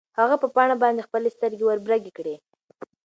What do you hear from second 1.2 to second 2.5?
سترګې وربرګې کړې.